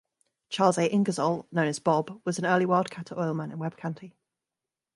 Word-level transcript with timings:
Charles 0.49 0.79
A. 0.79 0.91
Ingersoll, 0.91 1.45
known 1.51 1.67
as 1.67 1.77
Bob, 1.77 2.21
was 2.25 2.39
an 2.39 2.45
early 2.47 2.65
wildcatter 2.65 3.15
oilman 3.15 3.51
in 3.51 3.59
Webb 3.59 3.77
County. 3.77 4.15